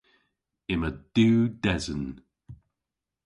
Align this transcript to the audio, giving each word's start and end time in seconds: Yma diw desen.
Yma 0.73 0.89
diw 1.13 1.37
desen. 1.63 2.05